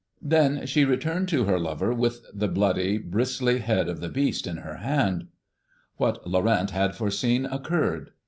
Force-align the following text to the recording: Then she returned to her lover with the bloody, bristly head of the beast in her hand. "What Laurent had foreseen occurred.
Then 0.23 0.65
she 0.65 0.83
returned 0.83 1.29
to 1.29 1.43
her 1.43 1.59
lover 1.59 1.93
with 1.93 2.25
the 2.33 2.47
bloody, 2.47 2.97
bristly 2.97 3.59
head 3.59 3.87
of 3.87 3.99
the 3.99 4.09
beast 4.09 4.47
in 4.47 4.57
her 4.57 4.77
hand. 4.77 5.27
"What 5.97 6.25
Laurent 6.25 6.71
had 6.71 6.95
foreseen 6.95 7.45
occurred. 7.45 8.09